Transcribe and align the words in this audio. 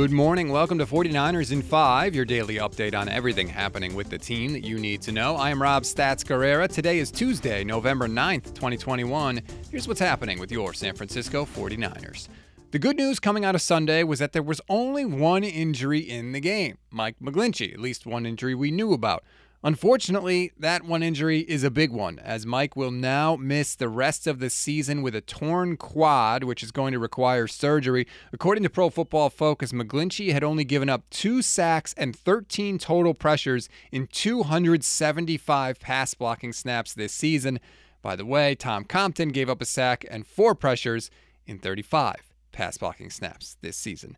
Good 0.00 0.12
morning. 0.12 0.48
Welcome 0.48 0.78
to 0.78 0.86
49ers 0.86 1.52
in 1.52 1.60
5, 1.60 2.14
your 2.14 2.24
daily 2.24 2.54
update 2.54 2.94
on 2.94 3.06
everything 3.06 3.46
happening 3.46 3.94
with 3.94 4.08
the 4.08 4.16
team 4.16 4.54
that 4.54 4.64
you 4.64 4.78
need 4.78 5.02
to 5.02 5.12
know. 5.12 5.36
I 5.36 5.50
am 5.50 5.60
Rob 5.60 5.82
Stats 5.82 6.24
Guerrera. 6.24 6.68
Today 6.68 7.00
is 7.00 7.10
Tuesday, 7.10 7.64
November 7.64 8.08
9th, 8.08 8.54
2021. 8.54 9.42
Here's 9.70 9.86
what's 9.86 10.00
happening 10.00 10.38
with 10.38 10.50
your 10.50 10.72
San 10.72 10.94
Francisco 10.94 11.44
49ers. 11.44 12.28
The 12.70 12.78
good 12.78 12.96
news 12.96 13.20
coming 13.20 13.44
out 13.44 13.54
of 13.54 13.60
Sunday 13.60 14.02
was 14.02 14.20
that 14.20 14.32
there 14.32 14.42
was 14.42 14.62
only 14.70 15.04
one 15.04 15.44
injury 15.44 15.98
in 15.98 16.32
the 16.32 16.40
game 16.40 16.78
Mike 16.90 17.16
McGlinchey, 17.22 17.70
at 17.70 17.78
least 17.78 18.06
one 18.06 18.24
injury 18.24 18.54
we 18.54 18.70
knew 18.70 18.94
about. 18.94 19.22
Unfortunately, 19.62 20.52
that 20.58 20.84
one 20.84 21.02
injury 21.02 21.40
is 21.40 21.62
a 21.64 21.70
big 21.70 21.90
one, 21.90 22.18
as 22.18 22.46
Mike 22.46 22.76
will 22.76 22.90
now 22.90 23.36
miss 23.36 23.74
the 23.74 23.90
rest 23.90 24.26
of 24.26 24.38
the 24.38 24.48
season 24.48 25.02
with 25.02 25.14
a 25.14 25.20
torn 25.20 25.76
quad, 25.76 26.44
which 26.44 26.62
is 26.62 26.72
going 26.72 26.92
to 26.92 26.98
require 26.98 27.46
surgery. 27.46 28.06
According 28.32 28.62
to 28.62 28.70
Pro 28.70 28.88
Football 28.88 29.28
Focus, 29.28 29.72
McGlinchey 29.72 30.32
had 30.32 30.42
only 30.42 30.64
given 30.64 30.88
up 30.88 31.02
two 31.10 31.42
sacks 31.42 31.94
and 31.98 32.16
13 32.16 32.78
total 32.78 33.12
pressures 33.12 33.68
in 33.92 34.06
275 34.06 35.78
pass 35.78 36.14
blocking 36.14 36.54
snaps 36.54 36.94
this 36.94 37.12
season. 37.12 37.60
By 38.00 38.16
the 38.16 38.24
way, 38.24 38.54
Tom 38.54 38.84
Compton 38.84 39.28
gave 39.28 39.50
up 39.50 39.60
a 39.60 39.66
sack 39.66 40.06
and 40.10 40.26
four 40.26 40.54
pressures 40.54 41.10
in 41.46 41.58
35 41.58 42.14
pass 42.50 42.78
blocking 42.78 43.10
snaps 43.10 43.58
this 43.60 43.76
season. 43.76 44.16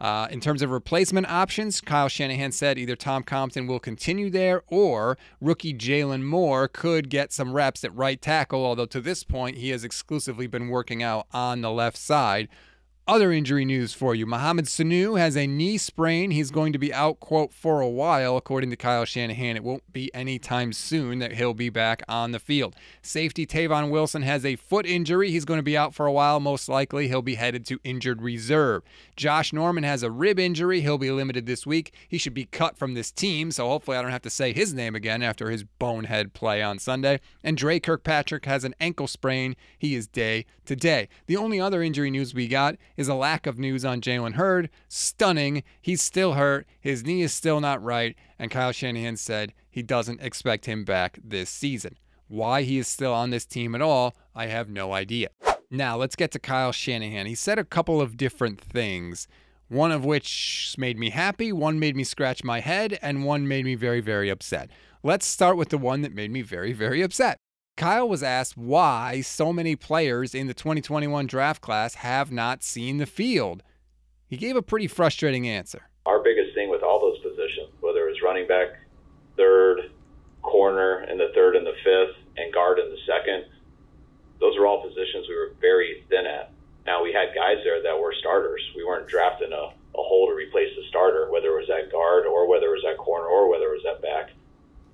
Uh, 0.00 0.26
in 0.30 0.40
terms 0.40 0.60
of 0.60 0.70
replacement 0.70 1.28
options, 1.30 1.80
Kyle 1.80 2.08
Shanahan 2.08 2.52
said 2.52 2.78
either 2.78 2.96
Tom 2.96 3.22
Compton 3.22 3.66
will 3.66 3.78
continue 3.78 4.28
there 4.28 4.62
or 4.66 5.16
rookie 5.40 5.72
Jaylon 5.72 6.22
Moore 6.22 6.68
could 6.68 7.08
get 7.08 7.32
some 7.32 7.52
reps 7.52 7.84
at 7.84 7.94
right 7.94 8.20
tackle, 8.20 8.64
although 8.66 8.86
to 8.86 9.00
this 9.00 9.22
point 9.22 9.56
he 9.56 9.70
has 9.70 9.84
exclusively 9.84 10.46
been 10.46 10.68
working 10.68 11.02
out 11.02 11.26
on 11.32 11.60
the 11.60 11.70
left 11.70 11.96
side. 11.96 12.48
Other 13.06 13.32
injury 13.32 13.66
news 13.66 13.92
for 13.92 14.14
you. 14.14 14.24
Mohamed 14.24 14.64
Sanu 14.64 15.18
has 15.18 15.36
a 15.36 15.46
knee 15.46 15.76
sprain. 15.76 16.30
He's 16.30 16.50
going 16.50 16.72
to 16.72 16.78
be 16.78 16.90
out, 16.90 17.20
quote, 17.20 17.52
for 17.52 17.82
a 17.82 17.88
while. 17.88 18.38
According 18.38 18.70
to 18.70 18.76
Kyle 18.76 19.04
Shanahan, 19.04 19.56
it 19.56 19.62
won't 19.62 19.92
be 19.92 20.10
anytime 20.14 20.72
soon 20.72 21.18
that 21.18 21.34
he'll 21.34 21.52
be 21.52 21.68
back 21.68 22.02
on 22.08 22.32
the 22.32 22.38
field. 22.38 22.74
Safety 23.02 23.46
Tavon 23.46 23.90
Wilson 23.90 24.22
has 24.22 24.46
a 24.46 24.56
foot 24.56 24.86
injury. 24.86 25.30
He's 25.30 25.44
going 25.44 25.58
to 25.58 25.62
be 25.62 25.76
out 25.76 25.94
for 25.94 26.06
a 26.06 26.12
while. 26.12 26.40
Most 26.40 26.66
likely, 26.66 27.08
he'll 27.08 27.20
be 27.20 27.34
headed 27.34 27.66
to 27.66 27.78
injured 27.84 28.22
reserve. 28.22 28.82
Josh 29.16 29.52
Norman 29.52 29.84
has 29.84 30.02
a 30.02 30.10
rib 30.10 30.38
injury. 30.38 30.80
He'll 30.80 30.96
be 30.96 31.10
limited 31.10 31.44
this 31.44 31.66
week. 31.66 31.92
He 32.08 32.16
should 32.16 32.32
be 32.32 32.46
cut 32.46 32.78
from 32.78 32.94
this 32.94 33.10
team, 33.10 33.50
so 33.50 33.68
hopefully 33.68 33.98
I 33.98 34.02
don't 34.02 34.12
have 34.12 34.22
to 34.22 34.30
say 34.30 34.54
his 34.54 34.72
name 34.72 34.94
again 34.94 35.22
after 35.22 35.50
his 35.50 35.62
bonehead 35.62 36.32
play 36.32 36.62
on 36.62 36.78
Sunday. 36.78 37.20
And 37.42 37.58
Dre 37.58 37.80
Kirkpatrick 37.80 38.46
has 38.46 38.64
an 38.64 38.74
ankle 38.80 39.08
sprain. 39.08 39.56
He 39.78 39.94
is 39.94 40.06
day 40.06 40.46
to 40.64 40.74
day. 40.74 41.10
The 41.26 41.36
only 41.36 41.60
other 41.60 41.82
injury 41.82 42.10
news 42.10 42.32
we 42.32 42.48
got 42.48 42.76
is 42.96 43.08
a 43.08 43.14
lack 43.14 43.46
of 43.46 43.58
news 43.58 43.84
on 43.84 44.00
Jalen 44.00 44.34
Hurd. 44.34 44.70
Stunning. 44.88 45.62
He's 45.80 46.02
still 46.02 46.34
hurt. 46.34 46.66
His 46.80 47.04
knee 47.04 47.22
is 47.22 47.32
still 47.32 47.60
not 47.60 47.82
right. 47.82 48.16
And 48.38 48.50
Kyle 48.50 48.72
Shanahan 48.72 49.16
said 49.16 49.52
he 49.70 49.82
doesn't 49.82 50.20
expect 50.20 50.66
him 50.66 50.84
back 50.84 51.18
this 51.22 51.50
season. 51.50 51.96
Why 52.28 52.62
he 52.62 52.78
is 52.78 52.88
still 52.88 53.12
on 53.12 53.30
this 53.30 53.44
team 53.44 53.74
at 53.74 53.82
all, 53.82 54.14
I 54.34 54.46
have 54.46 54.68
no 54.68 54.92
idea. 54.92 55.28
Now, 55.70 55.96
let's 55.96 56.16
get 56.16 56.30
to 56.32 56.38
Kyle 56.38 56.72
Shanahan. 56.72 57.26
He 57.26 57.34
said 57.34 57.58
a 57.58 57.64
couple 57.64 58.00
of 58.00 58.16
different 58.16 58.60
things, 58.60 59.26
one 59.68 59.92
of 59.92 60.04
which 60.04 60.74
made 60.78 60.98
me 60.98 61.10
happy, 61.10 61.52
one 61.52 61.78
made 61.78 61.96
me 61.96 62.04
scratch 62.04 62.44
my 62.44 62.60
head, 62.60 62.98
and 63.02 63.24
one 63.24 63.48
made 63.48 63.64
me 63.64 63.74
very, 63.74 64.00
very 64.00 64.30
upset. 64.30 64.70
Let's 65.02 65.26
start 65.26 65.56
with 65.56 65.70
the 65.70 65.78
one 65.78 66.02
that 66.02 66.14
made 66.14 66.30
me 66.30 66.42
very, 66.42 66.72
very 66.72 67.02
upset. 67.02 67.38
Kyle 67.76 68.08
was 68.08 68.22
asked 68.22 68.56
why 68.56 69.20
so 69.20 69.52
many 69.52 69.74
players 69.74 70.32
in 70.32 70.46
the 70.46 70.54
2021 70.54 71.26
draft 71.26 71.60
class 71.60 71.94
have 71.96 72.30
not 72.30 72.62
seen 72.62 72.98
the 72.98 73.06
field. 73.06 73.64
He 74.28 74.36
gave 74.36 74.54
a 74.54 74.62
pretty 74.62 74.86
frustrating 74.86 75.48
answer. 75.48 75.90
Our 76.06 76.22
biggest 76.22 76.54
thing 76.54 76.70
with 76.70 76.84
all 76.84 77.00
those 77.00 77.18
positions, 77.18 77.74
whether 77.80 78.06
it's 78.08 78.22
running 78.22 78.46
back, 78.46 78.78
third, 79.36 79.90
corner 80.42 81.02
in 81.10 81.18
the 81.18 81.32
third 81.34 81.56
and 81.56 81.66
the 81.66 81.74
fifth, 81.82 82.14
and 82.36 82.54
guard 82.54 82.78
in 82.78 82.90
the 82.90 82.98
second, 83.06 83.46
those 84.38 84.56
are 84.56 84.66
all 84.66 84.80
positions 84.80 85.26
we 85.28 85.34
were 85.34 85.54
very 85.60 86.04
thin 86.08 86.26
at. 86.26 86.52
Now 86.86 87.02
we 87.02 87.12
had 87.12 87.34
guys 87.34 87.58
there 87.64 87.82
that 87.82 87.98
were 87.98 88.14
starters. 88.20 88.62
We 88.76 88.84
weren't 88.84 89.08
drafting 89.08 89.52
a, 89.52 89.74
a 89.98 90.02
hole 90.02 90.28
to 90.28 90.34
replace 90.34 90.70
the 90.76 90.86
starter, 90.90 91.28
whether 91.28 91.58
it 91.58 91.66
was 91.66 91.70
at 91.70 91.90
guard 91.90 92.26
or 92.26 92.46
whether 92.46 92.66
it 92.66 92.78
was 92.78 92.86
at 92.88 92.98
corner 92.98 93.26
or 93.26 93.50
whether 93.50 93.74
it 93.74 93.82
was 93.82 93.86
at 93.96 94.02
back 94.02 94.30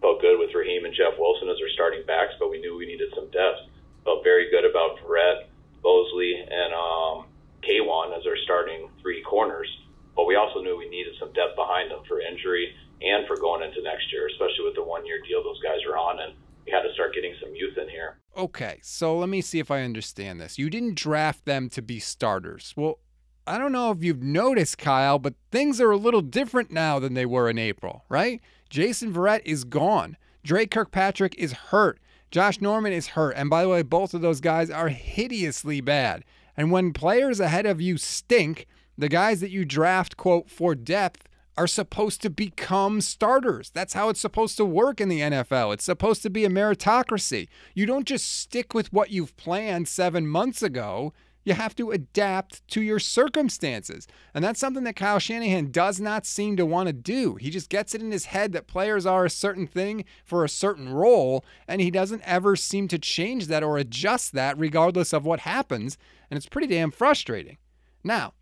felt 0.01 0.21
good 0.21 0.39
with 0.39 0.55
Raheem 0.71 0.85
and 0.85 0.95
Jeff 0.95 1.19
Wilson 1.19 1.49
as 1.49 1.59
our 1.59 1.69
starting 1.75 2.07
backs, 2.07 2.35
but 2.39 2.51
we 2.51 2.61
knew 2.61 2.77
we 2.77 2.87
needed 2.87 3.11
some 3.15 3.27
depth. 3.31 3.67
Felt 4.05 4.23
very 4.23 4.51
good 4.51 4.65
about 4.65 4.99
Verrett, 5.03 5.51
Moseley, 5.83 6.35
and 6.39 6.73
um, 6.73 7.27
K'Waun 7.67 8.17
as 8.17 8.25
our 8.27 8.37
starting 8.45 8.89
three 9.03 9.23
corners. 9.23 9.69
But 10.15 10.27
we 10.27 10.37
also 10.37 10.63
knew 10.63 10.79
we 10.79 10.89
needed 10.89 11.15
some 11.19 11.33
depth 11.33 11.57
behind 11.57 11.91
them 11.91 12.01
for 12.07 12.21
injury 12.21 12.73
and 13.03 13.27
for 13.27 13.37
going 13.37 13.67
into 13.67 13.83
next 13.83 14.13
year, 14.13 14.29
especially 14.29 14.65
with 14.65 14.77
the 14.77 14.85
one 14.85 15.05
year 15.07 15.21
deal 15.27 15.43
those 15.43 15.61
guys 15.61 15.83
are 15.89 15.99
on. 15.99 16.21
And 16.21 16.35
we 16.65 16.73
had 16.73 16.83
to 16.83 16.93
start 16.95 17.15
getting 17.15 17.35
some 17.43 17.55
youth 17.55 17.77
in 17.77 17.89
here. 17.89 18.19
Okay, 18.37 18.79
so 18.83 19.19
let 19.19 19.29
me 19.29 19.41
see 19.41 19.59
if 19.59 19.71
I 19.71 19.83
understand 19.83 20.41
this. 20.41 20.57
You 20.57 20.71
didn't 20.71 20.95
draft 20.95 21.47
them 21.47 21.69
to 21.71 21.83
be 21.83 21.99
starters. 21.99 22.75
Well, 22.77 23.01
I 23.47 23.59
don't 23.59 23.73
know 23.73 23.91
if 23.91 24.05
you've 24.05 24.23
noticed, 24.23 24.79
Kyle, 24.79 25.19
but 25.19 25.35
things 25.51 25.81
are 25.81 25.91
a 25.91 25.97
little 25.97 26.23
different 26.23 26.71
now 26.71 27.01
than 27.01 27.15
they 27.15 27.27
were 27.27 27.51
in 27.51 27.59
April, 27.59 28.05
right? 28.09 28.41
Jason 28.69 29.13
Verrett 29.13 29.41
is 29.45 29.65
gone. 29.65 30.17
Dre 30.43 30.67
Kirkpatrick 30.67 31.35
is 31.37 31.53
hurt. 31.53 31.99
Josh 32.31 32.61
Norman 32.61 32.93
is 32.93 33.09
hurt. 33.09 33.33
And 33.37 33.51
by 33.51 33.63
the 33.63 33.69
way, 33.69 33.83
both 33.83 34.15
of 34.15 34.21
those 34.21 34.41
guys 34.41 34.71
are 34.71 34.89
hideously 34.89 35.81
bad. 35.81 36.25
And 36.57 36.71
when 36.71 36.93
players 36.93 37.41
ahead 37.41 37.67
of 37.67 37.81
you 37.81 37.97
stink, 37.97 38.67
the 38.97 39.09
guys 39.09 39.41
that 39.41 39.51
you 39.51 39.65
draft, 39.65 40.17
quote, 40.17 40.49
for 40.51 40.75
depth 40.75 41.27
are 41.57 41.67
supposed 41.67 42.23
to 42.23 42.31
become 42.31 43.01
starters. 43.01 43.71
That's 43.71 43.95
how 43.95 44.09
it's 44.09 44.21
supposed 44.21 44.57
to 44.57 44.65
work 44.65 45.01
in 45.01 45.09
the 45.09 45.21
NFL. 45.21 45.75
It's 45.75 45.85
supposed 45.85 46.23
to 46.23 46.31
be 46.31 46.45
a 46.45 46.49
meritocracy. 46.49 47.49
You 47.75 47.87
don't 47.87 48.07
just 48.07 48.41
stick 48.41 48.73
with 48.73 48.93
what 48.93 49.11
you've 49.11 49.37
planned 49.37 49.89
seven 49.89 50.27
months 50.27 50.63
ago. 50.63 51.13
You 51.45 51.55
have 51.55 51.75
to 51.77 51.91
adapt 51.91 52.67
to 52.69 52.83
your 52.83 52.99
circumstances. 52.99 54.07
And 54.35 54.45
that's 54.45 54.61
something 54.61 54.85
that 54.85 54.97
Kyle 54.97 55.19
Shanahan 55.19 55.71
does 55.71 56.01
not 56.01 56.27
seem 56.27 56.57
to 56.57 56.67
want 56.67 56.89
to 56.89 56.93
do. 56.93 57.37
He 57.37 57.51
just 57.51 57.71
gets 57.71 57.95
it 57.95 58.03
in 58.03 58.13
his 58.13 58.27
head 58.27 58.53
that 58.53 58.67
players 58.67 59.07
are 59.07 59.25
a 59.25 59.31
certain 59.31 59.67
thing 59.67 60.05
for 60.25 60.45
a 60.45 60.49
certain 60.49 60.91
role, 60.91 61.45
and 61.67 61.81
he 61.81 61.91
doesn't 61.91 62.23
ever 62.25 62.57
seem 62.57 62.89
to 62.89 62.99
change 62.99 63.47
that 63.47 63.63
or 63.63 63.79
adjust 63.79 64.33
that 64.33 64.59
regardless 64.59 65.13
of 65.13 65.25
what 65.25 65.41
happens. 65.41 65.97
And 66.31 66.37
it's 66.37 66.49
pretty 66.49 66.69
damn 66.69 66.91
frustrating. 66.91 67.57
Now, 68.05 68.35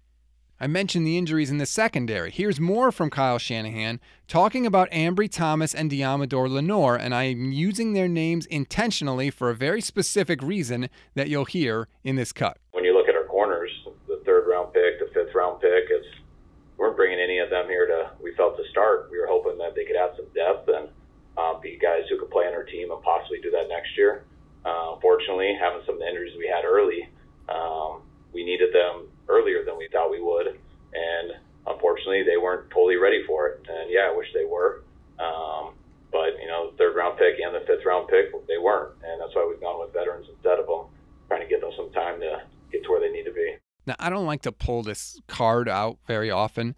I 0.60 0.66
mentioned 0.66 1.06
the 1.06 1.16
injuries 1.16 1.52
in 1.52 1.58
the 1.58 1.66
secondary. 1.66 2.32
Here's 2.32 2.58
more 2.58 2.90
from 2.90 3.10
Kyle 3.10 3.38
Shanahan 3.38 4.00
talking 4.26 4.66
about 4.66 4.90
Ambry 4.90 5.30
Thomas 5.30 5.72
and 5.72 5.88
Deommodore 5.88 6.50
Lenoir, 6.50 6.96
and 6.96 7.14
I 7.14 7.24
am 7.24 7.52
using 7.52 7.92
their 7.92 8.08
names 8.08 8.44
intentionally 8.46 9.30
for 9.30 9.50
a 9.50 9.54
very 9.54 9.80
specific 9.80 10.42
reason 10.42 10.90
that 11.14 11.28
you'll 11.28 11.44
hear 11.44 11.86
in 12.02 12.16
this 12.16 12.32
cut. 12.32 12.58
When 12.72 12.84
you 12.84 12.92
look 12.92 13.08
at 13.08 13.14
our 13.14 13.24
corners, 13.24 13.70
the 14.08 14.20
third 14.26 14.48
round 14.48 14.72
pick, 14.72 14.98
the 14.98 15.08
fifth 15.14 15.32
round 15.32 15.60
pick, 15.60 15.84
it's 15.90 16.06
we 16.76 16.84
weren't 16.84 16.96
bringing 16.96 17.20
of 17.40 17.50
them 17.50 17.66
here 17.66 17.86
to 17.86 18.10
we 18.22 18.34
felt 18.34 18.56
to 18.56 18.64
start. 18.70 19.08
We 19.10 19.18
were 19.18 19.26
hoping 19.26 19.58
that 19.58 19.74
they 19.74 19.84
could 19.84 19.96
add 19.96 20.16
some 20.16 20.26
depth 20.34 20.68
and 20.68 20.88
uh, 21.36 21.58
be 21.60 21.78
guys 21.80 22.02
who 22.10 22.18
could 22.18 22.30
play 22.30 22.46
on 22.46 22.54
our 22.54 22.64
team 22.64 22.90
and 22.90 23.02
possibly 23.02 23.40
do 23.40 23.50
that 23.52 23.68
next 23.68 23.96
year. 23.96 24.24
Uh, 24.64 24.94
unfortunately, 24.94 25.56
having 25.58 25.82
some 25.86 25.94
of 25.94 26.00
the 26.00 26.08
injuries 26.08 26.34
we 26.36 26.50
had 26.50 26.64
early, 26.64 27.08
um, 27.48 28.02
we 28.32 28.44
needed 28.44 28.74
them 28.74 29.08
earlier 29.28 29.64
than 29.64 29.78
we 29.78 29.88
thought 29.92 30.10
we 30.10 30.20
would, 30.20 30.48
and 30.48 31.32
unfortunately, 31.66 32.24
they 32.24 32.36
weren't 32.36 32.68
totally 32.70 32.96
ready 32.96 33.22
for 33.26 33.48
it. 33.48 33.62
And 33.68 33.90
yeah, 33.90 34.10
I 34.10 34.16
wish 34.16 34.26
they 34.34 34.44
were. 34.44 34.82
Um, 35.18 35.74
but 36.10 36.38
you 36.40 36.48
know, 36.48 36.70
the 36.70 36.76
third 36.76 36.96
round 36.96 37.18
pick 37.18 37.38
and 37.38 37.54
the 37.54 37.64
fifth 37.66 37.84
round 37.84 38.08
pick, 38.08 38.32
they 38.46 38.58
weren't, 38.58 38.94
and 39.04 39.20
that's 39.20 39.34
why 39.34 39.46
we've 39.48 39.60
gone 39.60 39.80
with 39.80 39.92
veterans 39.92 40.26
instead 40.32 40.58
of 40.58 40.66
them, 40.66 40.86
trying 41.28 41.42
to 41.42 41.48
give 41.48 41.60
them 41.60 41.72
some 41.76 41.90
time 41.92 42.20
to 42.20 42.42
get 42.72 42.82
to 42.84 42.90
where 42.90 43.00
they 43.00 43.10
need 43.10 43.24
to 43.24 43.32
be. 43.32 43.56
Now, 43.86 43.96
I 43.98 44.10
don't 44.10 44.26
like 44.26 44.42
to 44.42 44.52
pull 44.52 44.82
this 44.82 45.18
card 45.28 45.68
out 45.68 45.98
very 46.06 46.30
often, 46.30 46.76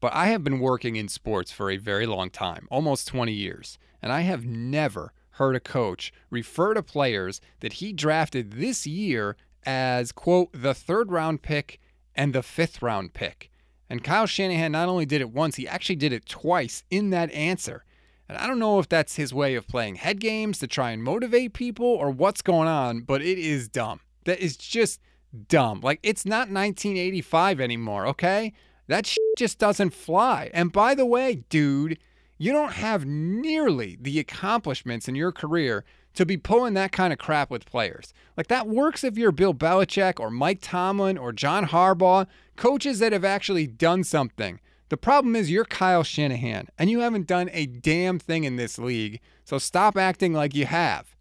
but 0.00 0.14
I 0.14 0.28
have 0.28 0.42
been 0.42 0.60
working 0.60 0.96
in 0.96 1.08
sports 1.08 1.52
for 1.52 1.70
a 1.70 1.76
very 1.76 2.06
long 2.06 2.30
time, 2.30 2.66
almost 2.70 3.06
20 3.08 3.32
years, 3.32 3.78
and 4.02 4.12
I 4.12 4.22
have 4.22 4.44
never 4.44 5.12
heard 5.32 5.56
a 5.56 5.60
coach 5.60 6.12
refer 6.28 6.74
to 6.74 6.82
players 6.82 7.40
that 7.60 7.74
he 7.74 7.92
drafted 7.92 8.52
this 8.52 8.86
year 8.86 9.36
as, 9.64 10.12
quote, 10.12 10.50
the 10.52 10.74
third 10.74 11.12
round 11.12 11.42
pick 11.42 11.80
and 12.14 12.34
the 12.34 12.42
fifth 12.42 12.82
round 12.82 13.14
pick. 13.14 13.50
And 13.88 14.04
Kyle 14.04 14.26
Shanahan 14.26 14.72
not 14.72 14.88
only 14.88 15.06
did 15.06 15.20
it 15.20 15.30
once, 15.30 15.56
he 15.56 15.66
actually 15.66 15.96
did 15.96 16.12
it 16.12 16.26
twice 16.26 16.84
in 16.90 17.10
that 17.10 17.30
answer. 17.32 17.84
And 18.28 18.38
I 18.38 18.46
don't 18.46 18.60
know 18.60 18.78
if 18.78 18.88
that's 18.88 19.16
his 19.16 19.34
way 19.34 19.56
of 19.56 19.66
playing 19.66 19.96
head 19.96 20.20
games 20.20 20.58
to 20.60 20.68
try 20.68 20.92
and 20.92 21.02
motivate 21.02 21.52
people 21.52 21.86
or 21.86 22.10
what's 22.10 22.42
going 22.42 22.68
on, 22.68 23.00
but 23.00 23.22
it 23.22 23.38
is 23.38 23.68
dumb. 23.68 24.00
That 24.24 24.38
is 24.38 24.56
just 24.56 25.00
dumb. 25.48 25.80
Like, 25.80 25.98
it's 26.02 26.24
not 26.24 26.48
1985 26.48 27.60
anymore, 27.60 28.06
okay? 28.06 28.52
That 28.90 29.06
shit 29.06 29.22
just 29.38 29.60
doesn't 29.60 29.94
fly. 29.94 30.50
And 30.52 30.72
by 30.72 30.96
the 30.96 31.06
way, 31.06 31.44
dude, 31.48 31.96
you 32.38 32.50
don't 32.50 32.72
have 32.72 33.06
nearly 33.06 33.96
the 34.00 34.18
accomplishments 34.18 35.06
in 35.06 35.14
your 35.14 35.30
career 35.30 35.84
to 36.14 36.26
be 36.26 36.36
pulling 36.36 36.74
that 36.74 36.90
kind 36.90 37.12
of 37.12 37.18
crap 37.20 37.52
with 37.52 37.70
players. 37.70 38.12
Like 38.36 38.48
that 38.48 38.66
works 38.66 39.04
if 39.04 39.16
you're 39.16 39.30
Bill 39.30 39.54
Belichick 39.54 40.18
or 40.18 40.28
Mike 40.28 40.58
Tomlin 40.60 41.18
or 41.18 41.32
John 41.32 41.68
Harbaugh, 41.68 42.26
coaches 42.56 42.98
that 42.98 43.12
have 43.12 43.24
actually 43.24 43.68
done 43.68 44.02
something. 44.02 44.58
The 44.88 44.96
problem 44.96 45.36
is 45.36 45.52
you're 45.52 45.64
Kyle 45.64 46.02
Shanahan 46.02 46.66
and 46.76 46.90
you 46.90 46.98
haven't 46.98 47.28
done 47.28 47.48
a 47.52 47.66
damn 47.66 48.18
thing 48.18 48.42
in 48.42 48.56
this 48.56 48.76
league. 48.76 49.20
So 49.44 49.58
stop 49.58 49.96
acting 49.96 50.32
like 50.32 50.52
you 50.52 50.66
have 50.66 51.14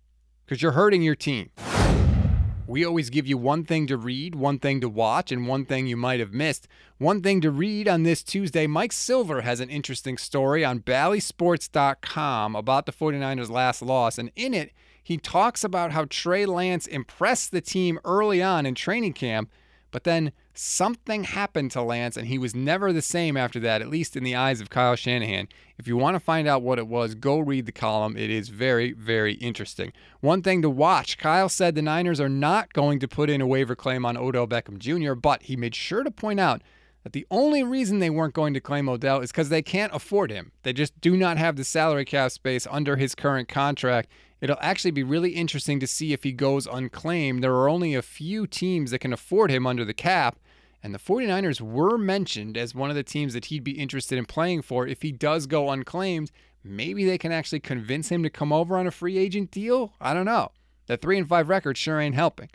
because 0.43 0.63
you're 0.63 0.71
hurting 0.71 1.03
your 1.03 1.13
team. 1.13 1.51
We 2.69 2.85
always 2.85 3.09
give 3.09 3.25
you 3.25 3.35
one 3.35 3.63
thing 3.63 3.87
to 3.87 3.97
read, 3.97 4.35
one 4.35 4.59
thing 4.59 4.79
to 4.81 4.89
watch, 4.89 5.31
and 5.31 5.47
one 5.47 5.65
thing 5.65 5.87
you 5.87 5.97
might 5.97 6.19
have 6.19 6.35
missed. 6.35 6.67
One 6.99 7.19
thing 7.19 7.41
to 7.41 7.49
read 7.49 7.87
on 7.87 8.03
this 8.03 8.21
Tuesday 8.21 8.67
Mike 8.67 8.91
Silver 8.91 9.41
has 9.41 9.59
an 9.59 9.71
interesting 9.71 10.19
story 10.19 10.63
on 10.63 10.81
BallySports.com 10.81 12.55
about 12.55 12.85
the 12.85 12.91
49ers' 12.91 13.49
last 13.49 13.81
loss. 13.81 14.19
And 14.19 14.29
in 14.35 14.53
it, 14.53 14.71
he 15.03 15.17
talks 15.17 15.63
about 15.63 15.93
how 15.93 16.05
Trey 16.05 16.45
Lance 16.45 16.85
impressed 16.85 17.49
the 17.49 17.59
team 17.59 17.97
early 18.05 18.39
on 18.43 18.67
in 18.67 18.75
training 18.75 19.13
camp, 19.13 19.49
but 19.91 20.03
then 20.03 20.31
something 20.53 21.23
happened 21.23 21.71
to 21.71 21.81
Lance 21.81 22.17
and 22.17 22.27
he 22.27 22.37
was 22.37 22.53
never 22.53 22.91
the 22.91 23.01
same 23.01 23.37
after 23.37 23.59
that, 23.61 23.81
at 23.81 23.89
least 23.89 24.15
in 24.15 24.23
the 24.23 24.35
eyes 24.35 24.61
of 24.61 24.69
Kyle 24.69 24.95
Shanahan. 24.95 25.47
If 25.77 25.87
you 25.87 25.95
want 25.97 26.15
to 26.15 26.19
find 26.19 26.47
out 26.47 26.61
what 26.61 26.79
it 26.79 26.87
was, 26.87 27.15
go 27.15 27.39
read 27.39 27.65
the 27.65 27.71
column. 27.71 28.17
It 28.17 28.29
is 28.29 28.49
very, 28.49 28.91
very 28.91 29.33
interesting. 29.35 29.93
One 30.19 30.41
thing 30.41 30.61
to 30.61 30.69
watch 30.69 31.17
Kyle 31.17 31.49
said 31.49 31.75
the 31.75 31.81
Niners 31.81 32.19
are 32.19 32.29
not 32.29 32.73
going 32.73 32.99
to 32.99 33.07
put 33.07 33.29
in 33.29 33.41
a 33.41 33.47
waiver 33.47 33.75
claim 33.75 34.05
on 34.05 34.17
Odell 34.17 34.47
Beckham 34.47 34.77
Jr., 34.77 35.13
but 35.13 35.43
he 35.43 35.55
made 35.55 35.75
sure 35.75 36.03
to 36.03 36.11
point 36.11 36.39
out 36.39 36.61
that 37.03 37.13
the 37.13 37.25
only 37.31 37.63
reason 37.63 37.99
they 37.99 38.09
weren't 38.09 38.33
going 38.33 38.53
to 38.53 38.59
claim 38.59 38.89
Odell 38.89 39.21
is 39.21 39.31
because 39.31 39.49
they 39.49 39.61
can't 39.61 39.93
afford 39.95 40.31
him. 40.31 40.51
They 40.63 40.73
just 40.73 40.99
do 40.99 41.15
not 41.15 41.37
have 41.37 41.55
the 41.55 41.63
salary 41.63 42.05
cap 42.05 42.31
space 42.31 42.67
under 42.69 42.97
his 42.97 43.15
current 43.15 43.47
contract. 43.47 44.09
It'll 44.41 44.57
actually 44.61 44.91
be 44.91 45.03
really 45.03 45.31
interesting 45.31 45.79
to 45.79 45.87
see 45.87 46.13
if 46.13 46.23
he 46.23 46.31
goes 46.31 46.65
unclaimed. 46.65 47.43
There 47.43 47.55
are 47.55 47.69
only 47.69 47.93
a 47.93 48.01
few 48.01 48.47
teams 48.47 48.91
that 48.91 48.99
can 48.99 49.13
afford 49.13 49.51
him 49.51 49.67
under 49.67 49.83
the 49.83 49.93
cap, 49.93 50.39
and 50.81 50.93
the 50.93 50.99
49ers 50.99 51.59
were 51.59 51.97
mentioned 51.97 52.57
as 52.57 52.73
one 52.73 52.89
of 52.89 52.95
the 52.95 53.03
teams 53.03 53.33
that 53.33 53.45
he'd 53.45 53.63
be 53.63 53.79
interested 53.79 54.17
in 54.17 54.25
playing 54.25 54.61
for 54.61 54.87
if 54.87 55.01
he 55.01 55.11
does 55.11 55.45
go 55.45 55.69
unclaimed. 55.69 56.31
Maybe 56.63 57.05
they 57.05 57.17
can 57.17 57.31
actually 57.31 57.59
convince 57.59 58.09
him 58.09 58.23
to 58.23 58.29
come 58.29 58.53
over 58.53 58.77
on 58.77 58.87
a 58.87 58.91
free 58.91 59.17
agent 59.17 59.51
deal. 59.51 59.93
I 59.99 60.13
don't 60.13 60.25
know. 60.25 60.51
The 60.87 60.97
3 60.97 61.19
and 61.19 61.27
5 61.27 61.49
record 61.49 61.77
sure 61.77 61.99
ain't 61.99 62.15
helping. 62.15 62.49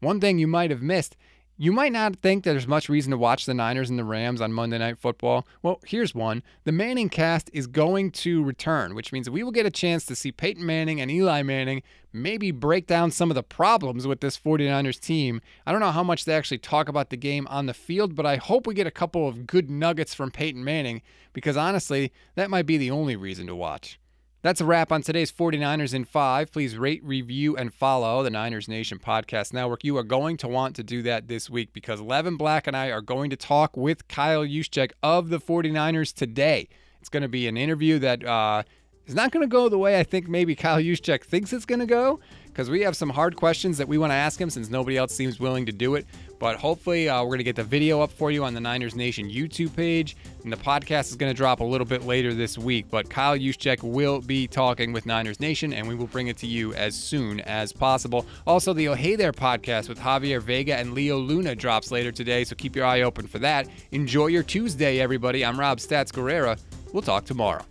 One 0.00 0.20
thing 0.20 0.38
you 0.38 0.46
might 0.46 0.70
have 0.70 0.82
missed 0.82 1.16
you 1.58 1.72
might 1.72 1.92
not 1.92 2.16
think 2.16 2.44
there's 2.44 2.66
much 2.66 2.88
reason 2.88 3.10
to 3.10 3.16
watch 3.16 3.46
the 3.46 3.54
Niners 3.54 3.88
and 3.88 3.98
the 3.98 4.04
Rams 4.04 4.40
on 4.40 4.52
Monday 4.52 4.76
Night 4.76 4.98
Football. 4.98 5.46
Well, 5.62 5.80
here's 5.86 6.14
one. 6.14 6.42
The 6.64 6.72
Manning 6.72 7.08
cast 7.08 7.48
is 7.52 7.66
going 7.66 8.10
to 8.12 8.44
return, 8.44 8.94
which 8.94 9.10
means 9.10 9.30
we 9.30 9.42
will 9.42 9.52
get 9.52 9.64
a 9.64 9.70
chance 9.70 10.04
to 10.06 10.16
see 10.16 10.32
Peyton 10.32 10.66
Manning 10.66 11.00
and 11.00 11.10
Eli 11.10 11.42
Manning 11.42 11.82
maybe 12.12 12.50
break 12.50 12.86
down 12.86 13.10
some 13.10 13.30
of 13.30 13.34
the 13.34 13.42
problems 13.42 14.06
with 14.06 14.20
this 14.20 14.38
49ers 14.38 15.00
team. 15.00 15.40
I 15.66 15.72
don't 15.72 15.80
know 15.80 15.92
how 15.92 16.02
much 16.02 16.24
they 16.24 16.34
actually 16.34 16.58
talk 16.58 16.88
about 16.88 17.10
the 17.10 17.16
game 17.16 17.46
on 17.48 17.66
the 17.66 17.74
field, 17.74 18.14
but 18.14 18.26
I 18.26 18.36
hope 18.36 18.66
we 18.66 18.74
get 18.74 18.86
a 18.86 18.90
couple 18.90 19.26
of 19.26 19.46
good 19.46 19.70
nuggets 19.70 20.14
from 20.14 20.30
Peyton 20.30 20.62
Manning 20.62 21.00
because 21.32 21.56
honestly, 21.56 22.12
that 22.34 22.50
might 22.50 22.66
be 22.66 22.76
the 22.76 22.90
only 22.90 23.16
reason 23.16 23.46
to 23.46 23.54
watch. 23.54 23.98
That's 24.46 24.60
a 24.60 24.64
wrap 24.64 24.92
on 24.92 25.02
today's 25.02 25.32
49ers 25.32 25.92
in 25.92 26.04
5. 26.04 26.52
Please 26.52 26.78
rate, 26.78 27.02
review, 27.02 27.56
and 27.56 27.74
follow 27.74 28.22
the 28.22 28.30
Niners 28.30 28.68
Nation 28.68 29.00
Podcast 29.00 29.52
Network. 29.52 29.82
You 29.82 29.96
are 29.96 30.04
going 30.04 30.36
to 30.36 30.46
want 30.46 30.76
to 30.76 30.84
do 30.84 31.02
that 31.02 31.26
this 31.26 31.50
week 31.50 31.72
because 31.72 32.00
Levin 32.00 32.36
Black 32.36 32.68
and 32.68 32.76
I 32.76 32.92
are 32.92 33.00
going 33.00 33.30
to 33.30 33.36
talk 33.36 33.76
with 33.76 34.06
Kyle 34.06 34.44
Juszczyk 34.44 34.92
of 35.02 35.30
the 35.30 35.40
49ers 35.40 36.14
today. 36.14 36.68
It's 37.00 37.08
going 37.08 37.24
to 37.24 37.28
be 37.28 37.48
an 37.48 37.56
interview 37.56 37.98
that 37.98 38.24
uh, 38.24 38.62
is 39.04 39.16
not 39.16 39.32
going 39.32 39.42
to 39.42 39.50
go 39.50 39.68
the 39.68 39.78
way 39.78 39.98
I 39.98 40.04
think 40.04 40.28
maybe 40.28 40.54
Kyle 40.54 40.78
Juszczyk 40.78 41.24
thinks 41.24 41.52
it's 41.52 41.66
going 41.66 41.80
to 41.80 41.84
go 41.86 42.20
because 42.56 42.70
we 42.70 42.80
have 42.80 42.96
some 42.96 43.10
hard 43.10 43.36
questions 43.36 43.76
that 43.76 43.86
we 43.86 43.98
want 43.98 44.10
to 44.10 44.14
ask 44.14 44.40
him 44.40 44.48
since 44.48 44.70
nobody 44.70 44.96
else 44.96 45.14
seems 45.14 45.38
willing 45.38 45.66
to 45.66 45.72
do 45.72 45.94
it. 45.94 46.06
But 46.38 46.56
hopefully, 46.56 47.06
uh, 47.06 47.20
we're 47.22 47.28
going 47.28 47.38
to 47.38 47.44
get 47.44 47.54
the 47.54 47.62
video 47.62 48.00
up 48.00 48.10
for 48.10 48.30
you 48.30 48.44
on 48.44 48.54
the 48.54 48.60
Niners 48.60 48.94
Nation 48.94 49.28
YouTube 49.28 49.76
page, 49.76 50.16
and 50.42 50.50
the 50.50 50.56
podcast 50.56 51.10
is 51.10 51.16
going 51.16 51.30
to 51.30 51.36
drop 51.36 51.60
a 51.60 51.64
little 51.64 51.86
bit 51.86 52.06
later 52.06 52.32
this 52.32 52.56
week. 52.56 52.86
But 52.90 53.10
Kyle 53.10 53.36
Juszczyk 53.36 53.82
will 53.82 54.22
be 54.22 54.46
talking 54.46 54.94
with 54.94 55.04
Niners 55.04 55.38
Nation, 55.38 55.74
and 55.74 55.86
we 55.86 55.94
will 55.94 56.06
bring 56.06 56.28
it 56.28 56.38
to 56.38 56.46
you 56.46 56.72
as 56.72 56.94
soon 56.94 57.40
as 57.40 57.74
possible. 57.74 58.24
Also, 58.46 58.72
the 58.72 58.88
Oh 58.88 58.94
Hey 58.94 59.16
There 59.16 59.32
podcast 59.32 59.90
with 59.90 60.00
Javier 60.00 60.40
Vega 60.40 60.76
and 60.76 60.94
Leo 60.94 61.18
Luna 61.18 61.54
drops 61.54 61.90
later 61.90 62.10
today, 62.10 62.42
so 62.42 62.56
keep 62.56 62.74
your 62.74 62.86
eye 62.86 63.02
open 63.02 63.26
for 63.26 63.38
that. 63.40 63.68
Enjoy 63.90 64.28
your 64.28 64.42
Tuesday, 64.42 65.00
everybody. 65.00 65.44
I'm 65.44 65.60
Rob 65.60 65.76
Stats 65.76 66.10
Guerrera. 66.10 66.58
We'll 66.94 67.02
talk 67.02 67.26
tomorrow. 67.26 67.66